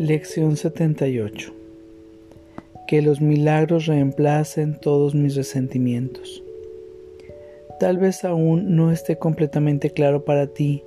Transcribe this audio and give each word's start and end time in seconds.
Lección 0.00 0.56
78 0.56 1.52
Que 2.86 3.02
los 3.02 3.20
milagros 3.20 3.86
reemplacen 3.86 4.78
todos 4.78 5.16
mis 5.16 5.34
resentimientos. 5.34 6.44
Tal 7.80 7.98
vez 7.98 8.24
aún 8.24 8.76
no 8.76 8.92
esté 8.92 9.18
completamente 9.18 9.90
claro 9.90 10.24
para 10.24 10.46
ti 10.46 10.84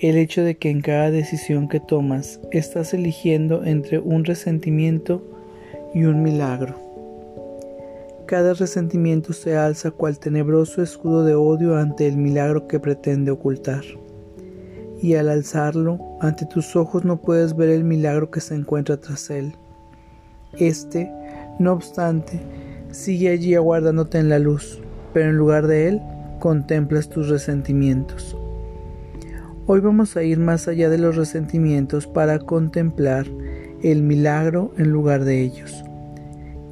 el 0.00 0.16
hecho 0.16 0.42
de 0.42 0.54
que 0.54 0.70
en 0.70 0.80
cada 0.80 1.10
decisión 1.10 1.68
que 1.68 1.80
tomas 1.80 2.40
estás 2.50 2.94
eligiendo 2.94 3.62
entre 3.62 3.98
un 3.98 4.24
resentimiento 4.24 5.22
y 5.92 6.04
un 6.04 6.22
milagro. 6.22 6.76
Cada 8.24 8.54
resentimiento 8.54 9.34
se 9.34 9.54
alza 9.54 9.90
cual 9.90 10.18
tenebroso 10.18 10.82
escudo 10.82 11.26
de 11.26 11.34
odio 11.34 11.76
ante 11.76 12.06
el 12.06 12.16
milagro 12.16 12.66
que 12.68 12.80
pretende 12.80 13.30
ocultar. 13.32 13.84
Y 15.00 15.14
al 15.14 15.28
alzarlo, 15.28 15.98
ante 16.20 16.46
tus 16.46 16.74
ojos 16.76 17.04
no 17.04 17.18
puedes 17.18 17.56
ver 17.56 17.68
el 17.68 17.84
milagro 17.84 18.30
que 18.30 18.40
se 18.40 18.54
encuentra 18.54 18.96
tras 18.96 19.30
él. 19.30 19.54
Este, 20.58 21.10
no 21.58 21.72
obstante, 21.72 22.40
sigue 22.90 23.28
allí 23.28 23.54
aguardándote 23.54 24.18
en 24.18 24.28
la 24.28 24.38
luz, 24.38 24.80
pero 25.12 25.30
en 25.30 25.36
lugar 25.36 25.66
de 25.66 25.88
él, 25.88 26.02
contemplas 26.38 27.08
tus 27.08 27.28
resentimientos. 27.28 28.36
Hoy 29.66 29.80
vamos 29.80 30.16
a 30.16 30.22
ir 30.22 30.38
más 30.38 30.68
allá 30.68 30.88
de 30.88 30.98
los 30.98 31.16
resentimientos 31.16 32.06
para 32.06 32.38
contemplar 32.38 33.26
el 33.82 34.02
milagro 34.02 34.72
en 34.78 34.90
lugar 34.90 35.24
de 35.24 35.42
ellos. 35.42 35.84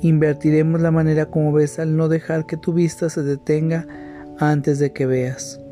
Invertiremos 0.01 0.81
la 0.81 0.91
manera 0.91 1.27
como 1.27 1.53
ves 1.53 1.79
al 1.79 1.97
no 1.97 2.09
dejar 2.09 2.47
que 2.47 2.57
tu 2.57 2.73
vista 2.73 3.11
se 3.11 3.23
detenga 3.23 3.87
antes 4.39 4.79
de 4.79 4.93
que 4.93 5.07
veas. 5.07 5.64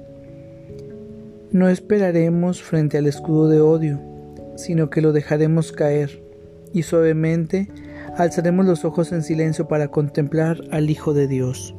No 1.53 1.69
esperaremos 1.69 2.63
frente 2.63 2.99
al 2.99 3.07
escudo 3.07 3.49
de 3.49 3.61
odio, 3.61 4.01
sino 4.57 4.91
que 4.91 5.01
lo 5.01 5.13
dejaremos 5.13 5.73
caer 5.73 6.23
y 6.73 6.83
suavemente 6.83 7.71
alzaremos 8.17 8.67
los 8.67 8.85
ojos 8.85 9.13
en 9.13 9.23
silencio 9.23 9.69
para 9.69 9.89
contemplar 9.89 10.61
al 10.71 10.91
Hijo 10.91 11.15
de 11.15 11.29
Dios. 11.29 11.75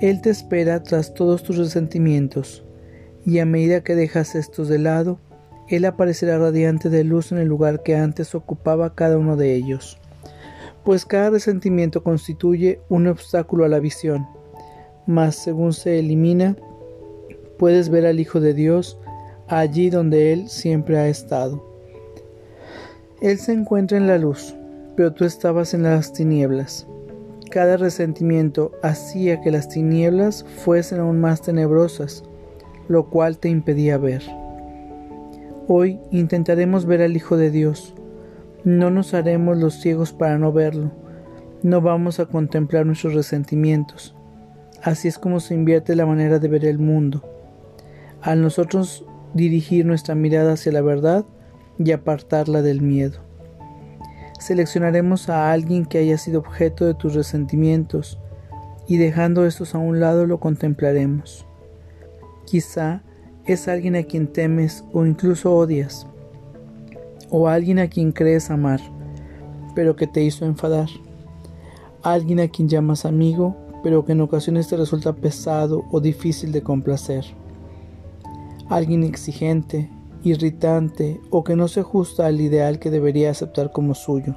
Él 0.00 0.20
te 0.20 0.30
espera 0.30 0.82
tras 0.82 1.14
todos 1.14 1.42
tus 1.42 1.56
resentimientos, 1.56 2.64
y 3.24 3.38
a 3.38 3.46
medida 3.46 3.82
que 3.82 3.94
dejas 3.94 4.34
estos 4.34 4.68
de 4.68 4.78
lado, 4.78 5.18
Él 5.68 5.84
aparecerá 5.84 6.38
radiante 6.38 6.90
de 6.90 7.04
luz 7.04 7.32
en 7.32 7.38
el 7.38 7.48
lugar 7.48 7.82
que 7.82 7.96
antes 7.96 8.34
ocupaba 8.34 8.94
cada 8.94 9.18
uno 9.18 9.36
de 9.36 9.54
ellos 9.54 9.98
pues 10.86 11.04
cada 11.04 11.30
resentimiento 11.30 12.04
constituye 12.04 12.80
un 12.88 13.08
obstáculo 13.08 13.64
a 13.64 13.68
la 13.68 13.80
visión, 13.80 14.24
mas 15.04 15.34
según 15.34 15.72
se 15.72 15.98
elimina, 15.98 16.56
puedes 17.58 17.88
ver 17.88 18.06
al 18.06 18.20
Hijo 18.20 18.40
de 18.40 18.54
Dios 18.54 18.98
allí 19.48 19.90
donde 19.90 20.32
Él 20.32 20.48
siempre 20.48 20.98
ha 20.98 21.08
estado. 21.08 21.64
Él 23.20 23.38
se 23.38 23.52
encuentra 23.52 23.96
en 23.96 24.06
la 24.06 24.18
luz, 24.18 24.54
pero 24.96 25.12
tú 25.12 25.24
estabas 25.24 25.74
en 25.74 25.84
las 25.84 26.12
tinieblas. 26.12 26.86
Cada 27.50 27.76
resentimiento 27.76 28.72
hacía 28.82 29.40
que 29.40 29.50
las 29.50 29.68
tinieblas 29.68 30.44
fuesen 30.64 31.00
aún 31.00 31.20
más 31.20 31.42
tenebrosas, 31.42 32.24
lo 32.88 33.08
cual 33.08 33.38
te 33.38 33.48
impedía 33.48 33.98
ver. 33.98 34.22
Hoy 35.68 35.98
intentaremos 36.10 36.86
ver 36.86 37.02
al 37.02 37.16
Hijo 37.16 37.36
de 37.36 37.50
Dios, 37.50 37.94
no 38.66 38.90
nos 38.90 39.14
haremos 39.14 39.56
los 39.58 39.74
ciegos 39.74 40.12
para 40.12 40.38
no 40.38 40.52
verlo. 40.52 40.90
No 41.62 41.80
vamos 41.80 42.18
a 42.18 42.26
contemplar 42.26 42.84
nuestros 42.84 43.14
resentimientos. 43.14 44.12
Así 44.82 45.06
es 45.06 45.18
como 45.18 45.38
se 45.38 45.54
invierte 45.54 45.94
la 45.94 46.04
manera 46.04 46.40
de 46.40 46.48
ver 46.48 46.64
el 46.64 46.80
mundo. 46.80 47.22
Al 48.22 48.42
nosotros 48.42 49.04
dirigir 49.34 49.84
nuestra 49.86 50.14
mirada 50.14 50.54
hacia 50.54 50.72
la 50.72 50.80
verdad 50.80 51.24
y 51.78 51.92
apartarla 51.92 52.62
del 52.62 52.80
miedo. 52.80 53.20
Seleccionaremos 54.38 55.28
a 55.28 55.52
alguien 55.52 55.86
que 55.86 55.98
haya 55.98 56.18
sido 56.18 56.40
objeto 56.40 56.84
de 56.84 56.94
tus 56.94 57.14
resentimientos 57.14 58.18
y 58.86 58.96
dejando 58.96 59.46
estos 59.46 59.74
a 59.74 59.78
un 59.78 60.00
lado 60.00 60.26
lo 60.26 60.38
contemplaremos. 60.40 61.46
Quizá 62.44 63.02
es 63.44 63.68
alguien 63.68 63.96
a 63.96 64.02
quien 64.02 64.26
temes 64.26 64.84
o 64.92 65.04
incluso 65.06 65.54
odias 65.54 66.06
o 67.30 67.48
alguien 67.48 67.78
a 67.78 67.88
quien 67.88 68.12
crees 68.12 68.50
amar, 68.50 68.80
pero 69.74 69.96
que 69.96 70.06
te 70.06 70.22
hizo 70.22 70.44
enfadar, 70.44 70.88
alguien 72.02 72.40
a 72.40 72.48
quien 72.48 72.68
llamas 72.68 73.04
amigo, 73.04 73.56
pero 73.82 74.04
que 74.04 74.12
en 74.12 74.20
ocasiones 74.20 74.68
te 74.68 74.76
resulta 74.76 75.12
pesado 75.12 75.84
o 75.90 76.00
difícil 76.00 76.52
de 76.52 76.62
complacer, 76.62 77.24
alguien 78.68 79.04
exigente, 79.04 79.90
irritante 80.22 81.20
o 81.30 81.44
que 81.44 81.56
no 81.56 81.68
se 81.68 81.80
ajusta 81.80 82.26
al 82.26 82.40
ideal 82.40 82.78
que 82.78 82.90
debería 82.90 83.30
aceptar 83.30 83.72
como 83.72 83.94
suyo, 83.94 84.34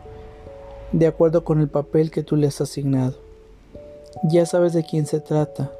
de 0.91 1.07
acuerdo 1.07 1.43
con 1.43 1.59
el 1.59 1.69
papel 1.69 2.11
que 2.11 2.23
tú 2.23 2.35
le 2.35 2.47
has 2.47 2.61
asignado. 2.61 3.17
Ya 4.23 4.45
sabes 4.45 4.73
de 4.73 4.83
quién 4.83 5.05
se 5.05 5.19
trata, 5.19 5.71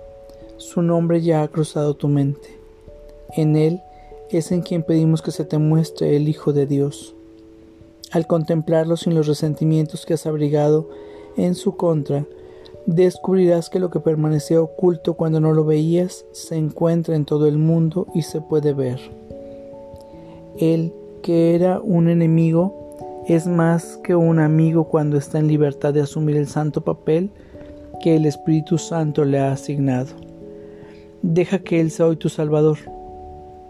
su 0.58 0.82
nombre 0.82 1.22
ya 1.22 1.42
ha 1.42 1.48
cruzado 1.48 1.96
tu 1.96 2.08
mente. 2.08 2.60
En 3.36 3.56
él 3.56 3.82
es 4.30 4.52
en 4.52 4.62
quien 4.62 4.84
pedimos 4.84 5.22
que 5.22 5.32
se 5.32 5.46
te 5.46 5.58
muestre 5.58 6.16
el 6.16 6.28
Hijo 6.28 6.54
de 6.54 6.66
Dios. 6.66 7.16
Al 8.12 8.28
contemplarlo 8.28 8.98
sin 8.98 9.16
los 9.16 9.28
resentimientos 9.28 10.06
que 10.06 10.16
has 10.16 10.26
abrigado 10.26 10.90
en 11.38 11.56
su 11.56 11.76
contra, 11.76 12.26
descubrirás 12.96 13.70
que 13.70 13.80
lo 13.80 13.92
que 13.92 14.00
permanecía 14.00 14.62
oculto 14.62 15.14
cuando 15.14 15.40
no 15.40 15.54
lo 15.54 15.64
veías 15.64 16.26
se 16.32 16.56
encuentra 16.56 17.16
en 17.16 17.26
todo 17.26 17.48
el 17.48 17.58
mundo 17.58 18.08
y 18.16 18.24
se 18.24 18.42
puede 18.42 18.74
ver. 18.74 19.00
Él, 20.58 20.94
que 21.22 21.56
era 21.56 21.80
un 21.80 22.10
enemigo, 22.10 23.24
es 23.28 23.46
más 23.46 23.98
que 24.04 24.16
un 24.16 24.40
amigo 24.40 24.86
cuando 24.86 25.18
está 25.18 25.38
en 25.38 25.48
libertad 25.48 25.94
de 25.94 26.02
asumir 26.02 26.36
el 26.36 26.48
santo 26.48 26.82
papel 26.82 27.30
que 28.02 28.16
el 28.16 28.26
Espíritu 28.26 28.78
Santo 28.78 29.24
le 29.24 29.40
ha 29.40 29.52
asignado. 29.52 30.16
Deja 31.22 31.60
que 31.60 31.80
Él 31.80 31.92
sea 31.92 32.08
hoy 32.08 32.16
tu 32.16 32.30
Salvador 32.30 32.78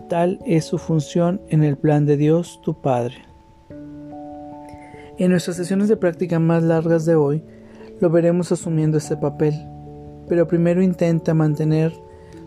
Tal 0.07 0.39
es 0.43 0.65
su 0.65 0.79
función 0.79 1.39
en 1.49 1.63
el 1.63 1.77
plan 1.77 2.07
de 2.07 2.17
Dios, 2.17 2.59
tu 2.63 2.73
Padre. 2.73 3.15
En 5.19 5.29
nuestras 5.29 5.57
sesiones 5.57 5.87
de 5.87 5.97
práctica 5.97 6.39
más 6.39 6.63
largas 6.63 7.05
de 7.05 7.15
hoy, 7.15 7.43
lo 7.99 8.09
veremos 8.09 8.51
asumiendo 8.51 8.97
ese 8.97 9.17
papel, 9.17 9.53
pero 10.27 10.47
primero 10.47 10.81
intenta 10.81 11.33
mantener 11.33 11.93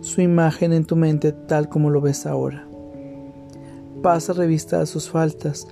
su 0.00 0.20
imagen 0.20 0.72
en 0.72 0.84
tu 0.84 0.96
mente 0.96 1.32
tal 1.32 1.68
como 1.68 1.90
lo 1.90 2.00
ves 2.00 2.26
ahora. 2.26 2.66
Pasa 4.02 4.32
revista 4.32 4.80
a 4.80 4.86
sus 4.86 5.10
faltas, 5.10 5.68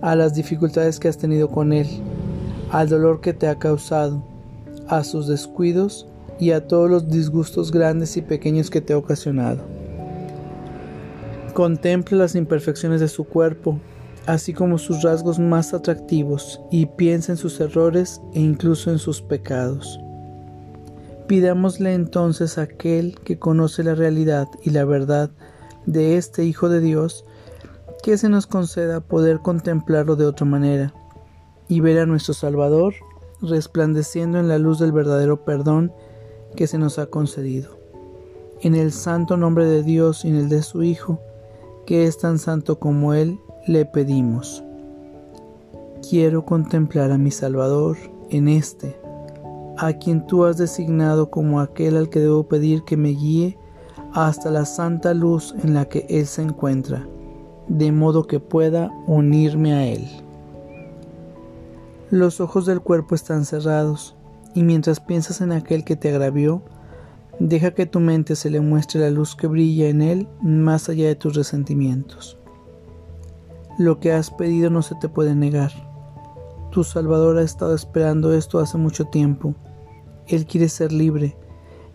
a 0.00 0.16
las 0.16 0.34
dificultades 0.34 0.98
que 0.98 1.08
has 1.08 1.16
tenido 1.16 1.48
con 1.48 1.72
él, 1.72 1.86
al 2.70 2.88
dolor 2.88 3.20
que 3.20 3.32
te 3.32 3.46
ha 3.46 3.58
causado, 3.58 4.22
a 4.88 5.04
sus 5.04 5.28
descuidos 5.28 6.06
y 6.38 6.50
a 6.50 6.66
todos 6.66 6.90
los 6.90 7.08
disgustos 7.08 7.70
grandes 7.70 8.16
y 8.16 8.22
pequeños 8.22 8.68
que 8.68 8.80
te 8.80 8.92
ha 8.92 8.98
ocasionado. 8.98 9.60
Contempla 11.54 12.18
las 12.18 12.34
imperfecciones 12.34 13.00
de 13.00 13.08
su 13.08 13.24
cuerpo, 13.24 13.78
así 14.26 14.52
como 14.52 14.78
sus 14.78 15.02
rasgos 15.02 15.38
más 15.38 15.74
atractivos, 15.74 16.60
y 16.70 16.86
piensa 16.86 17.32
en 17.32 17.38
sus 17.38 17.60
errores 17.60 18.20
e 18.34 18.40
incluso 18.40 18.90
en 18.90 18.98
sus 18.98 19.20
pecados. 19.22 20.00
Pidámosle 21.26 21.94
entonces 21.94 22.58
a 22.58 22.62
aquel 22.62 23.18
que 23.24 23.38
conoce 23.38 23.82
la 23.82 23.94
realidad 23.94 24.48
y 24.62 24.70
la 24.70 24.84
verdad 24.84 25.30
de 25.86 26.16
este 26.16 26.44
Hijo 26.44 26.68
de 26.68 26.80
Dios, 26.80 27.24
que 28.02 28.18
se 28.18 28.28
nos 28.28 28.46
conceda 28.46 29.00
poder 29.00 29.38
contemplarlo 29.40 30.16
de 30.16 30.26
otra 30.26 30.44
manera 30.44 30.92
y 31.68 31.80
ver 31.80 32.00
a 32.00 32.06
nuestro 32.06 32.34
Salvador 32.34 32.94
resplandeciendo 33.40 34.38
en 34.38 34.48
la 34.48 34.58
luz 34.58 34.78
del 34.78 34.92
verdadero 34.92 35.44
perdón 35.44 35.92
que 36.56 36.66
se 36.66 36.78
nos 36.78 36.98
ha 36.98 37.06
concedido. 37.06 37.78
En 38.60 38.74
el 38.74 38.92
santo 38.92 39.36
nombre 39.36 39.66
de 39.66 39.82
Dios 39.82 40.24
y 40.24 40.28
en 40.28 40.36
el 40.36 40.48
de 40.48 40.62
su 40.62 40.82
Hijo, 40.82 41.20
que 41.86 42.06
es 42.06 42.18
tan 42.18 42.38
santo 42.38 42.78
como 42.78 43.14
Él, 43.14 43.38
le 43.66 43.84
pedimos. 43.84 44.64
Quiero 46.08 46.44
contemplar 46.44 47.10
a 47.10 47.18
mi 47.18 47.30
Salvador 47.30 47.96
en 48.30 48.48
este, 48.48 48.96
a 49.78 49.92
quien 49.94 50.26
tú 50.26 50.44
has 50.44 50.56
designado 50.56 51.30
como 51.30 51.60
aquel 51.60 51.96
al 51.96 52.08
que 52.08 52.20
debo 52.20 52.44
pedir 52.44 52.84
que 52.84 52.96
me 52.96 53.10
guíe 53.10 53.58
hasta 54.12 54.50
la 54.50 54.64
santa 54.64 55.14
luz 55.14 55.54
en 55.62 55.74
la 55.74 55.86
que 55.86 56.06
Él 56.08 56.26
se 56.26 56.42
encuentra, 56.42 57.06
de 57.68 57.92
modo 57.92 58.26
que 58.26 58.40
pueda 58.40 58.90
unirme 59.06 59.72
a 59.74 59.86
Él. 59.86 60.06
Los 62.10 62.40
ojos 62.40 62.66
del 62.66 62.80
cuerpo 62.80 63.14
están 63.14 63.44
cerrados, 63.44 64.16
y 64.54 64.62
mientras 64.62 65.00
piensas 65.00 65.40
en 65.40 65.52
aquel 65.52 65.84
que 65.84 65.96
te 65.96 66.10
agravió, 66.10 66.62
Deja 67.38 67.72
que 67.72 67.86
tu 67.86 67.98
mente 67.98 68.36
se 68.36 68.50
le 68.50 68.60
muestre 68.60 69.00
la 69.00 69.10
luz 69.10 69.34
que 69.34 69.46
brilla 69.46 69.88
en 69.88 70.02
él 70.02 70.28
más 70.42 70.88
allá 70.88 71.08
de 71.08 71.16
tus 71.16 71.34
resentimientos. 71.34 72.38
Lo 73.78 74.00
que 74.00 74.12
has 74.12 74.30
pedido 74.30 74.70
no 74.70 74.82
se 74.82 74.94
te 74.96 75.08
puede 75.08 75.34
negar. 75.34 75.72
Tu 76.70 76.84
Salvador 76.84 77.38
ha 77.38 77.42
estado 77.42 77.74
esperando 77.74 78.32
esto 78.32 78.58
hace 78.58 78.78
mucho 78.78 79.06
tiempo. 79.06 79.54
Él 80.26 80.46
quiere 80.46 80.68
ser 80.68 80.92
libre 80.92 81.36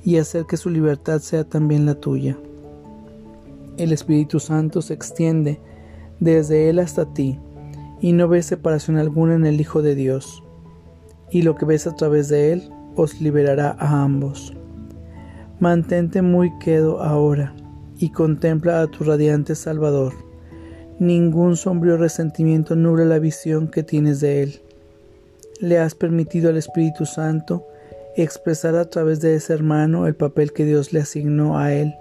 y 0.03 0.17
hacer 0.17 0.45
que 0.45 0.57
su 0.57 0.69
libertad 0.69 1.19
sea 1.19 1.43
también 1.43 1.85
la 1.85 1.95
tuya. 1.95 2.37
El 3.77 3.91
Espíritu 3.91 4.39
Santo 4.39 4.81
se 4.81 4.93
extiende 4.93 5.59
desde 6.19 6.69
Él 6.69 6.79
hasta 6.79 7.13
ti 7.13 7.39
y 7.99 8.13
no 8.13 8.27
ves 8.27 8.45
separación 8.45 8.97
alguna 8.97 9.35
en 9.35 9.45
el 9.45 9.59
Hijo 9.59 9.81
de 9.81 9.95
Dios, 9.95 10.43
y 11.31 11.41
lo 11.41 11.55
que 11.55 11.65
ves 11.65 11.87
a 11.87 11.95
través 11.95 12.29
de 12.29 12.53
él 12.53 12.69
os 12.95 13.19
liberará 13.21 13.75
a 13.79 14.03
ambos. 14.03 14.53
Mantente 15.59 16.21
muy 16.21 16.57
quedo 16.59 17.01
ahora 17.01 17.55
y 17.97 18.11
contempla 18.11 18.81
a 18.81 18.87
tu 18.87 19.03
radiante 19.03 19.55
Salvador. 19.55 20.13
Ningún 20.99 21.57
sombrío 21.57 21.97
resentimiento 21.97 22.75
nubla 22.75 23.05
la 23.05 23.19
visión 23.19 23.67
que 23.67 23.83
tienes 23.83 24.19
de 24.19 24.43
él. 24.43 24.61
Le 25.59 25.77
has 25.77 25.93
permitido 25.93 26.49
al 26.49 26.57
Espíritu 26.57 27.05
Santo 27.05 27.65
expresar 28.15 28.75
a 28.75 28.89
través 28.89 29.21
de 29.21 29.35
ese 29.35 29.53
hermano 29.53 30.07
el 30.07 30.15
papel 30.15 30.53
que 30.53 30.65
Dios 30.65 30.93
le 30.93 31.01
asignó 31.01 31.59
a 31.59 31.71
él 31.73 31.93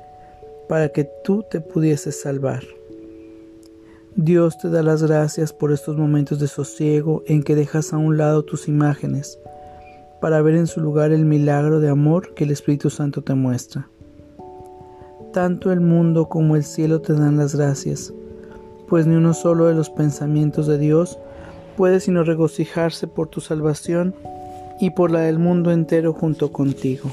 para 0.68 0.88
que 0.88 1.08
tú 1.24 1.44
te 1.50 1.60
pudieses 1.60 2.20
salvar. 2.20 2.62
Dios 4.14 4.56
te 4.56 4.70
da 4.70 4.82
las 4.82 5.02
gracias 5.02 5.52
por 5.52 5.72
estos 5.72 5.98
momentos 5.98 6.40
de 6.40 6.48
sosiego 6.48 7.22
en 7.26 7.42
que 7.42 7.54
dejas 7.54 7.92
a 7.92 7.98
un 7.98 8.16
lado 8.16 8.44
tus 8.44 8.66
imágenes 8.66 9.38
para 10.22 10.40
ver 10.40 10.54
en 10.54 10.66
su 10.66 10.80
lugar 10.80 11.12
el 11.12 11.26
milagro 11.26 11.80
de 11.80 11.90
amor 11.90 12.32
que 12.32 12.44
el 12.44 12.50
Espíritu 12.50 12.88
Santo 12.88 13.22
te 13.22 13.34
muestra. 13.34 13.90
Tanto 15.34 15.70
el 15.70 15.80
mundo 15.80 16.30
como 16.30 16.56
el 16.56 16.64
cielo 16.64 17.02
te 17.02 17.12
dan 17.12 17.36
las 17.36 17.54
gracias, 17.54 18.10
pues 18.88 19.06
ni 19.06 19.14
uno 19.14 19.34
solo 19.34 19.66
de 19.66 19.74
los 19.74 19.90
pensamientos 19.90 20.66
de 20.66 20.78
Dios 20.78 21.18
puede 21.76 22.00
sino 22.00 22.24
regocijarse 22.24 23.06
por 23.06 23.28
tu 23.28 23.40
salvación 23.40 24.14
y 24.80 24.90
por 24.90 25.10
la 25.10 25.20
del 25.20 25.38
mundo 25.38 25.70
entero 25.70 26.12
junto 26.12 26.52
contigo. 26.52 27.10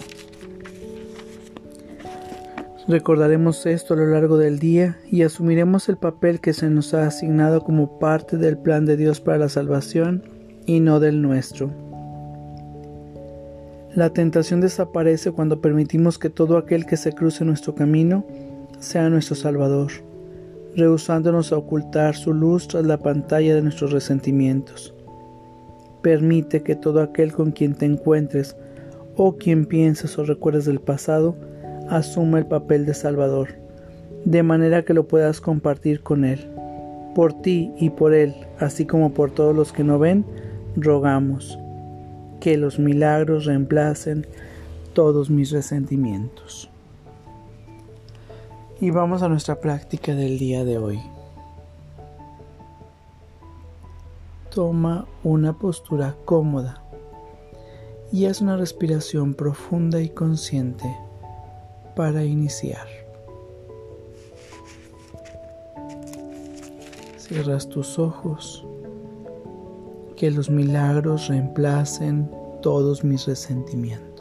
Recordaremos 2.87 3.65
esto 3.65 3.93
a 3.93 3.97
lo 3.97 4.07
largo 4.07 4.37
del 4.37 4.59
día 4.59 4.97
y 5.09 5.21
asumiremos 5.21 5.87
el 5.87 5.95
papel 5.95 6.41
que 6.41 6.51
se 6.51 6.69
nos 6.69 6.93
ha 6.93 7.07
asignado 7.07 7.63
como 7.63 7.97
parte 7.97 8.37
del 8.37 8.57
plan 8.57 8.85
de 8.85 8.97
Dios 8.97 9.21
para 9.21 9.37
la 9.37 9.47
salvación 9.47 10.23
y 10.65 10.81
no 10.81 10.99
del 10.99 11.21
nuestro. 11.21 11.71
La 13.95 14.09
tentación 14.09 14.59
desaparece 14.59 15.31
cuando 15.31 15.61
permitimos 15.61 16.19
que 16.19 16.29
todo 16.29 16.57
aquel 16.57 16.85
que 16.85 16.97
se 16.97 17.13
cruce 17.13 17.45
nuestro 17.45 17.73
camino 17.73 18.25
sea 18.79 19.09
nuestro 19.09 19.35
Salvador, 19.35 19.91
rehusándonos 20.75 21.51
a 21.51 21.57
ocultar 21.57 22.15
su 22.15 22.33
luz 22.33 22.67
tras 22.67 22.85
la 22.85 22.97
pantalla 22.97 23.55
de 23.55 23.61
nuestros 23.61 23.91
resentimientos. 23.91 24.93
Permite 26.01 26.63
que 26.63 26.75
todo 26.75 27.01
aquel 27.01 27.31
con 27.31 27.51
quien 27.51 27.75
te 27.75 27.85
encuentres 27.85 28.57
o 29.15 29.37
quien 29.37 29.65
pienses 29.65 30.17
o 30.17 30.25
recuerdes 30.25 30.65
del 30.65 30.79
pasado 30.79 31.35
asuma 31.89 32.39
el 32.39 32.45
papel 32.45 32.85
de 32.85 32.93
Salvador, 32.93 33.49
de 34.25 34.43
manera 34.43 34.83
que 34.83 34.93
lo 34.93 35.07
puedas 35.07 35.41
compartir 35.41 36.01
con 36.01 36.25
Él. 36.25 36.49
Por 37.15 37.33
ti 37.41 37.71
y 37.77 37.91
por 37.91 38.13
Él, 38.13 38.33
así 38.59 38.85
como 38.85 39.13
por 39.13 39.31
todos 39.31 39.55
los 39.55 39.71
que 39.71 39.83
no 39.83 39.99
ven, 39.99 40.25
rogamos 40.75 41.59
que 42.39 42.57
los 42.57 42.79
milagros 42.79 43.45
reemplacen 43.45 44.25
todos 44.93 45.29
mis 45.29 45.51
resentimientos. 45.51 46.72
Y 48.83 48.91
vamos 48.91 49.23
a 49.23 49.29
nuestra 49.29 49.61
práctica 49.61 50.13
del 50.13 50.37
día 50.37 50.65
de 50.65 50.77
hoy. 50.77 50.99
Toma 54.53 55.07
una 55.23 55.57
postura 55.57 56.17
cómoda 56.25 56.83
y 58.11 58.25
haz 58.25 58.41
una 58.41 58.57
respiración 58.57 59.35
profunda 59.35 60.01
y 60.01 60.09
consciente 60.09 60.93
para 61.95 62.25
iniciar. 62.25 62.85
Cierras 67.15 67.69
tus 67.69 67.97
ojos, 67.97 68.65
que 70.17 70.29
los 70.29 70.49
milagros 70.49 71.29
reemplacen 71.29 72.29
todos 72.61 73.05
mis 73.05 73.27
resentimientos. 73.27 74.12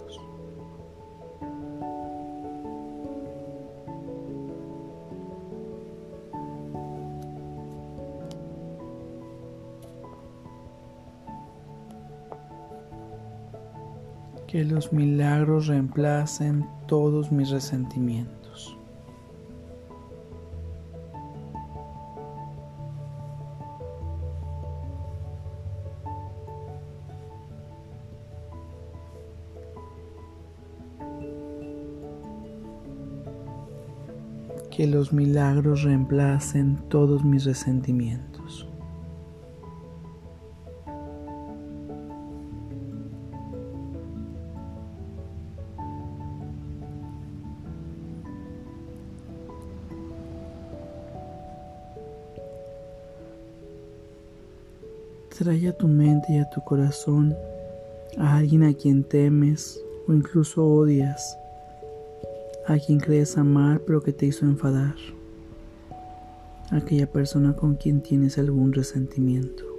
Que 14.62 14.68
los 14.68 14.92
milagros 14.92 15.66
reemplacen 15.66 16.64
todos 16.86 17.32
mis 17.32 17.50
resentimientos. 17.50 18.78
Que 34.70 34.86
los 34.86 35.12
milagros 35.12 35.82
reemplacen 35.82 36.76
todos 36.88 37.24
mis 37.24 37.44
resentimientos. 37.44 38.31
Trae 55.42 55.66
a 55.66 55.72
tu 55.72 55.88
mente 55.88 56.34
y 56.34 56.38
a 56.38 56.48
tu 56.50 56.60
corazón 56.60 57.34
a 58.16 58.36
alguien 58.36 58.62
a 58.62 58.72
quien 58.72 59.02
temes 59.02 59.76
o 60.06 60.12
incluso 60.12 60.64
odias, 60.64 61.36
a 62.68 62.78
quien 62.78 63.00
crees 63.00 63.36
amar 63.36 63.80
pero 63.84 64.00
que 64.00 64.12
te 64.12 64.26
hizo 64.26 64.44
enfadar, 64.44 64.94
aquella 66.70 67.10
persona 67.10 67.56
con 67.56 67.74
quien 67.74 68.02
tienes 68.02 68.38
algún 68.38 68.72
resentimiento. 68.72 69.71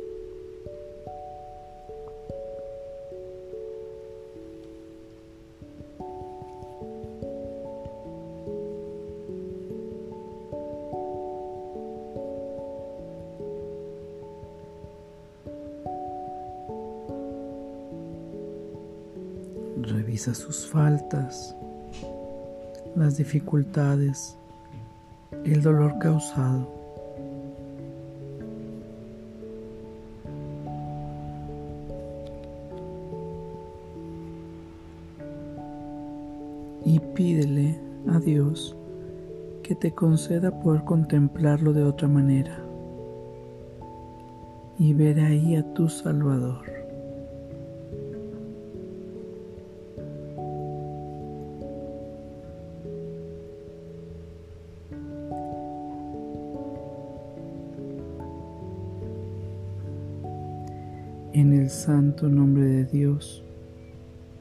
Revisa 19.83 20.33
sus 20.33 20.65
faltas, 20.65 21.53
las 22.95 23.17
dificultades, 23.17 24.37
el 25.43 25.61
dolor 25.61 25.99
causado. 25.99 26.71
Y 36.85 36.99
pídele 37.13 37.77
a 38.09 38.19
Dios 38.19 38.75
que 39.63 39.75
te 39.75 39.93
conceda 39.93 40.61
poder 40.61 40.85
contemplarlo 40.85 41.73
de 41.73 41.83
otra 41.83 42.07
manera 42.07 42.57
y 44.79 44.93
ver 44.93 45.19
ahí 45.19 45.57
a 45.57 45.73
tu 45.73 45.89
Salvador. 45.89 46.72
En 61.33 61.51
el 61.51 61.71
santo 61.71 62.29
nombre 62.29 62.63
de 62.63 62.85
Dios 62.85 63.43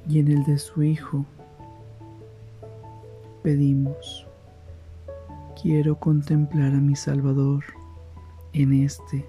y 0.06 0.18
en 0.18 0.28
el 0.28 0.44
de 0.44 0.58
su 0.58 0.82
Hijo, 0.82 1.25
pedimos, 3.42 4.26
quiero 5.62 5.99
contemplar 5.99 6.75
a 6.75 6.80
mi 6.80 6.94
Salvador 6.94 7.64
en 8.52 8.75
este, 8.75 9.25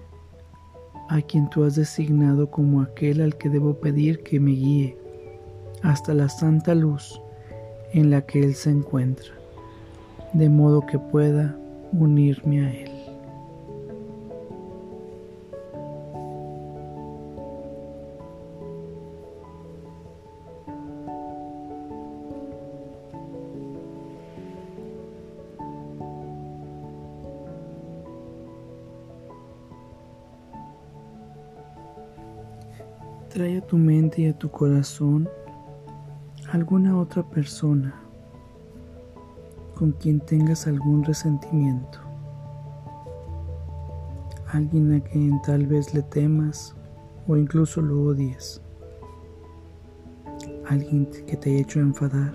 a 1.08 1.22
quien 1.22 1.48
tú 1.48 1.64
has 1.64 1.74
designado 1.74 2.50
como 2.50 2.82
aquel 2.82 3.22
al 3.22 3.38
que 3.38 3.48
debo 3.48 3.80
pedir 3.80 4.22
que 4.22 4.40
me 4.40 4.50
guíe 4.50 4.98
hasta 5.82 6.12
la 6.12 6.28
santa 6.28 6.74
luz 6.74 7.18
en 7.94 8.10
la 8.10 8.26
que 8.26 8.40
Él 8.44 8.54
se 8.54 8.68
encuentra, 8.68 9.32
de 10.34 10.50
modo 10.50 10.84
que 10.84 10.98
pueda 10.98 11.56
unirme 11.92 12.66
a 12.66 12.74
Él. 12.74 12.93
Tu 34.38 34.50
corazón 34.50 35.28
alguna 36.52 36.96
otra 36.98 37.22
persona 37.22 37.94
con 39.74 39.92
quien 39.92 40.20
tengas 40.20 40.66
algún 40.66 41.04
resentimiento. 41.04 41.98
Alguien 44.52 44.94
a 44.94 45.00
quien 45.00 45.42
tal 45.42 45.66
vez 45.66 45.92
le 45.94 46.02
temas 46.02 46.76
o 47.26 47.36
incluso 47.36 47.80
lo 47.80 48.04
odies. 48.04 48.62
Alguien 50.68 51.06
que 51.06 51.36
te 51.36 51.50
haya 51.50 51.60
hecho 51.60 51.80
enfadar. 51.80 52.32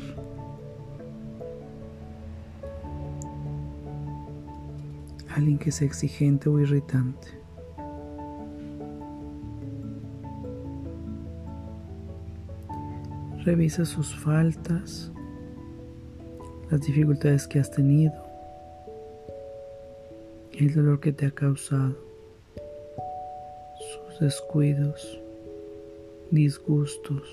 Alguien 5.33 5.57
que 5.57 5.71
sea 5.71 5.87
exigente 5.87 6.49
o 6.49 6.59
irritante. 6.59 7.38
Revisa 13.49 13.83
sus 13.83 14.13
faltas, 14.15 15.11
las 16.69 16.81
dificultades 16.81 17.47
que 17.47 17.57
has 17.57 17.71
tenido, 17.71 18.13
el 20.51 20.71
dolor 20.71 20.99
que 20.99 21.11
te 21.11 21.25
ha 21.25 21.31
causado, 21.31 21.97
sus 23.79 24.19
descuidos, 24.19 25.19
disgustos. 26.29 27.23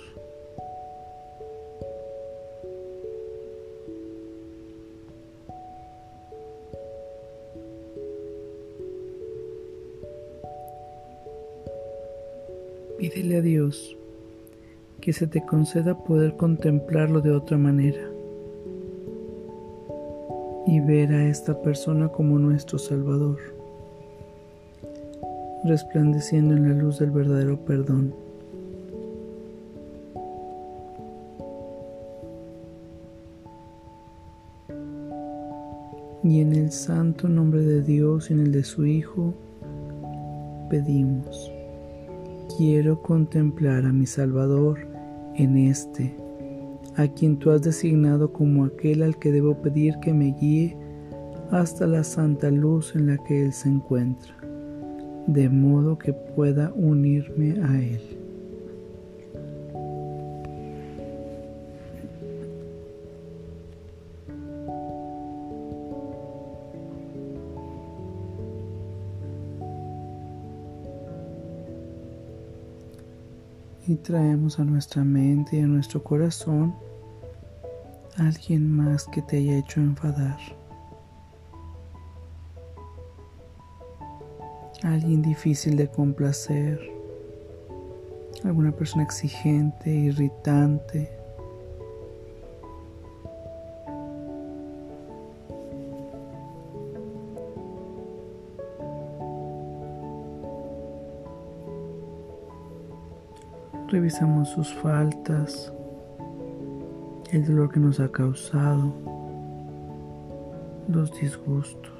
Que 15.07 15.13
se 15.13 15.29
te 15.29 15.41
conceda 15.41 15.97
poder 16.03 16.37
contemplarlo 16.37 17.21
de 17.21 17.31
otra 17.31 17.57
manera 17.57 18.11
y 20.67 20.81
ver 20.81 21.13
a 21.13 21.29
esta 21.29 21.63
persona 21.63 22.09
como 22.09 22.41
nuestro 22.41 22.77
Salvador, 22.77 23.39
resplandeciendo 25.63 26.57
en 26.57 26.69
la 26.69 26.75
luz 26.75 26.99
del 26.99 27.13
verdadero 27.13 27.57
perdón. 27.57 28.13
Y 36.25 36.41
en 36.41 36.53
el 36.53 36.73
santo 36.73 37.29
nombre 37.29 37.61
de 37.61 37.81
Dios 37.81 38.29
y 38.31 38.33
en 38.33 38.41
el 38.41 38.51
de 38.51 38.65
su 38.65 38.85
Hijo, 38.85 39.35
pedimos, 40.69 41.53
quiero 42.59 43.01
contemplar 43.03 43.85
a 43.85 43.93
mi 43.93 44.07
Salvador 44.07 44.96
en 45.37 45.57
este, 45.57 46.17
a 46.97 47.07
quien 47.09 47.39
tú 47.39 47.51
has 47.51 47.63
designado 47.63 48.33
como 48.33 48.65
aquel 48.65 49.03
al 49.03 49.19
que 49.19 49.33
debo 49.33 49.61
pedir 49.61 49.95
que 50.01 50.13
me 50.13 50.33
guíe 50.33 50.77
hasta 51.51 51.87
la 51.87 52.03
santa 52.05 52.51
luz 52.51 52.95
en 52.95 53.07
la 53.07 53.19
que 53.19 53.43
Él 53.43 53.53
se 53.53 53.69
encuentra, 53.69 54.35
de 55.27 55.49
modo 55.49 55.99
que 55.99 56.13
pueda 56.13 56.73
unirme 56.75 57.61
a 57.63 57.81
Él. 57.81 58.16
Y 73.87 73.95
traemos 73.97 74.59
a 74.59 74.65
nuestra 74.65 75.05
mente 75.05 75.57
y 75.57 75.61
a 75.61 75.67
nuestro 75.67 76.03
corazón 76.03 76.75
a 78.19 78.27
alguien 78.27 78.71
más 78.71 79.07
que 79.07 79.23
te 79.23 79.37
haya 79.39 79.59
hecho 79.59 79.81
enfadar. 79.81 80.39
Alguien 84.83 85.23
difícil 85.23 85.77
de 85.77 85.89
complacer, 85.89 86.81
alguna 88.45 88.73
persona 88.73 89.05
exigente, 89.05 89.91
irritante, 89.91 91.16
Revisamos 103.89 104.49
sus 104.49 104.75
faltas, 104.75 105.73
el 107.31 107.47
dolor 107.47 107.71
que 107.71 107.79
nos 107.79 108.01
ha 108.01 108.11
causado, 108.11 108.93
los 110.89 111.17
disgustos. 111.21 111.93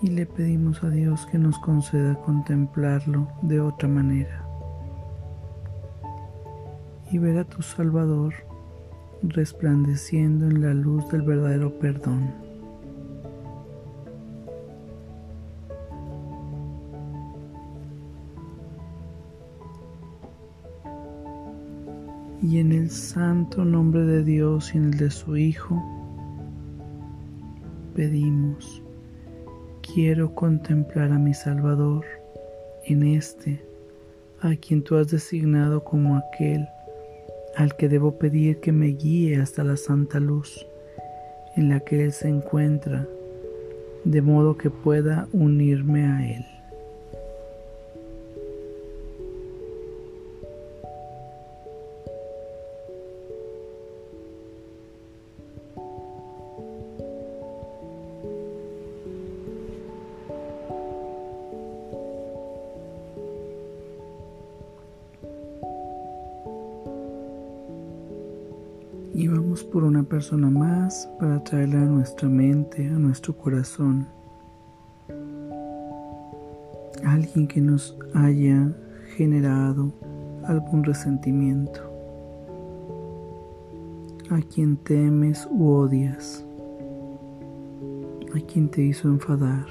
Y 0.00 0.08
le 0.08 0.24
pedimos 0.24 0.82
a 0.82 0.88
Dios 0.88 1.26
que 1.26 1.38
nos 1.38 1.58
conceda 1.58 2.14
contemplarlo 2.22 3.28
de 3.42 3.60
otra 3.60 3.88
manera 3.88 4.42
y 7.10 7.18
ver 7.18 7.38
a 7.38 7.44
tu 7.44 7.60
Salvador 7.60 8.32
resplandeciendo 9.22 10.46
en 10.46 10.62
la 10.62 10.74
luz 10.74 11.08
del 11.08 11.22
verdadero 11.22 11.78
perdón. 11.78 12.30
Y 22.42 22.58
en 22.58 22.72
el 22.72 22.90
santo 22.90 23.64
nombre 23.64 24.02
de 24.02 24.24
Dios 24.24 24.74
y 24.74 24.78
en 24.78 24.86
el 24.86 24.98
de 24.98 25.10
su 25.10 25.36
Hijo, 25.36 25.80
pedimos, 27.94 28.82
quiero 29.80 30.34
contemplar 30.34 31.12
a 31.12 31.18
mi 31.18 31.34
Salvador 31.34 32.04
en 32.84 33.04
este, 33.04 33.64
a 34.40 34.56
quien 34.56 34.82
tú 34.82 34.96
has 34.96 35.08
designado 35.08 35.84
como 35.84 36.16
aquel 36.16 36.66
al 37.56 37.76
que 37.76 37.88
debo 37.88 38.18
pedir 38.18 38.60
que 38.60 38.72
me 38.72 38.88
guíe 38.88 39.36
hasta 39.36 39.64
la 39.64 39.76
santa 39.76 40.20
luz 40.20 40.66
en 41.56 41.68
la 41.68 41.80
que 41.80 42.04
Él 42.04 42.12
se 42.12 42.28
encuentra, 42.28 43.06
de 44.04 44.22
modo 44.22 44.56
que 44.56 44.70
pueda 44.70 45.28
unirme 45.32 46.06
a 46.06 46.26
Él. 46.26 46.51
Y 69.14 69.28
vamos 69.28 69.62
por 69.62 69.84
una 69.84 70.02
persona 70.02 70.48
más 70.48 71.06
para 71.20 71.44
traerla 71.44 71.82
a 71.82 71.84
nuestra 71.84 72.28
mente, 72.30 72.86
a 72.88 72.98
nuestro 72.98 73.36
corazón. 73.36 74.06
Alguien 77.04 77.46
que 77.46 77.60
nos 77.60 77.94
haya 78.14 78.72
generado 79.16 79.92
algún 80.44 80.82
resentimiento. 80.82 81.80
A 84.30 84.40
quien 84.40 84.78
temes 84.78 85.46
u 85.50 85.68
odias. 85.68 86.42
A 88.34 88.40
quien 88.40 88.70
te 88.70 88.80
hizo 88.80 89.08
enfadar. 89.08 89.66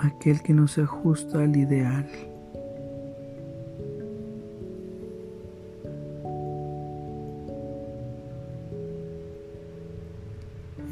Aquel 0.00 0.42
que 0.42 0.52
no 0.52 0.66
se 0.66 0.82
ajusta 0.82 1.44
al 1.44 1.56
ideal. 1.56 2.08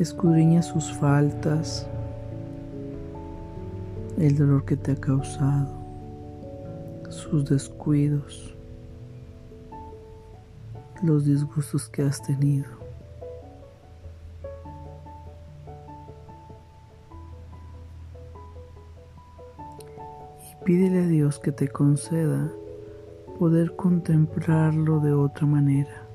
Escudriña 0.00 0.62
sus 0.62 0.90
faltas, 0.92 1.87
el 4.19 4.37
dolor 4.37 4.64
que 4.64 4.76
te 4.76 4.92
ha 4.92 4.97
causado, 4.97 5.69
sus 7.11 7.45
descuidos, 7.45 8.54
los 11.02 11.26
disgustos 11.26 11.88
que 11.90 12.02
has 12.02 12.23
tenido. 12.23 12.69
Y 20.50 20.64
pídele 20.64 21.04
a 21.04 21.07
Dios 21.09 21.38
que 21.38 21.52
te 21.52 21.69
conceda 21.69 22.50
poder 23.38 23.76
contemplarlo 23.76 25.00
de 25.00 25.12
otra 25.12 25.47
manera 25.47 26.10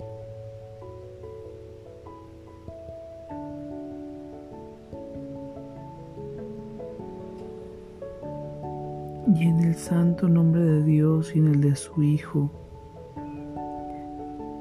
y 9.33 9.43
en 9.43 9.59
el 9.61 9.75
santo 9.75 10.29
nombre 10.29 10.61
de 10.61 10.83
Dios 10.83 11.35
y 11.35 11.39
en 11.39 11.47
el 11.47 11.61
de 11.61 11.75
su 11.75 12.03
Hijo, 12.03 12.51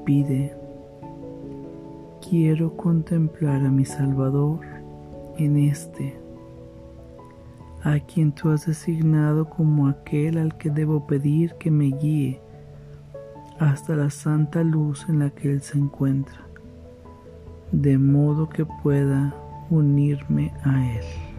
pide, 0.05 0.55
quiero 2.27 2.75
contemplar 2.75 3.63
a 3.63 3.69
mi 3.69 3.85
Salvador 3.85 4.59
en 5.37 5.57
este, 5.57 6.15
a 7.83 7.99
quien 7.99 8.31
tú 8.31 8.49
has 8.49 8.65
designado 8.65 9.49
como 9.49 9.87
aquel 9.87 10.39
al 10.39 10.57
que 10.57 10.71
debo 10.71 11.05
pedir 11.05 11.53
que 11.55 11.69
me 11.69 11.85
guíe 11.85 12.41
hasta 13.59 13.95
la 13.95 14.09
santa 14.09 14.63
luz 14.63 15.05
en 15.07 15.19
la 15.19 15.29
que 15.29 15.51
Él 15.51 15.61
se 15.61 15.77
encuentra, 15.77 16.47
de 17.71 17.97
modo 17.97 18.49
que 18.49 18.65
pueda 18.65 19.35
unirme 19.69 20.51
a 20.63 20.97
Él. 20.97 21.34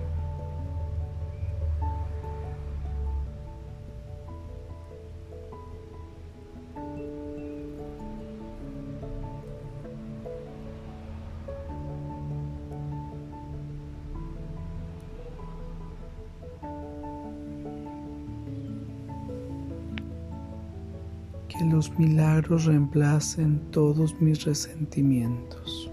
Milagros 22.36 22.66
reemplacen 22.66 23.58
todos 23.70 24.14
mis 24.20 24.44
resentimientos. 24.44 25.90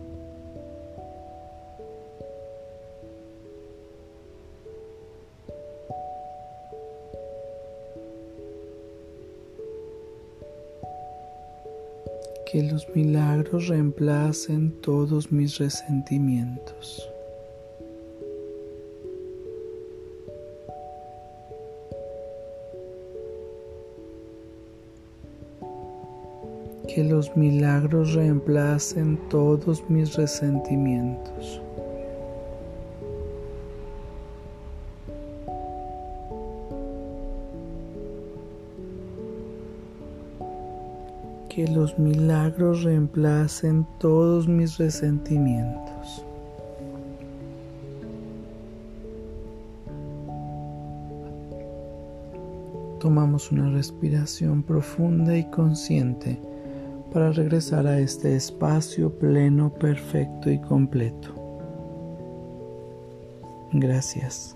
Que 12.51 12.63
los 12.63 12.85
milagros 12.93 13.69
reemplacen 13.69 14.73
todos 14.81 15.31
mis 15.31 15.57
resentimientos. 15.59 17.12
Que 26.93 27.03
los 27.03 27.35
milagros 27.35 28.13
reemplacen 28.13 29.17
todos 29.27 29.83
mis 29.89 30.15
resentimientos. 30.15 31.59
Que 41.49 41.67
los 41.67 41.97
milagros 41.97 42.83
reemplacen 42.83 43.87
todos 43.99 44.47
mis 44.47 44.77
resentimientos. 44.77 46.23
Tomamos 52.99 53.51
una 53.51 53.71
respiración 53.71 54.61
profunda 54.61 55.35
y 55.35 55.43
consciente 55.45 56.52
para 57.13 57.31
regresar 57.31 57.85
a 57.85 57.99
este 57.99 58.35
espacio 58.35 59.11
pleno, 59.19 59.71
perfecto 59.71 60.49
y 60.49 60.59
completo. 60.59 61.29
Gracias. 63.71 64.55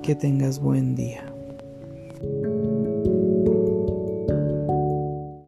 Que 0.00 0.14
tengas 0.14 0.60
buen 0.60 0.94
día. 0.94 1.31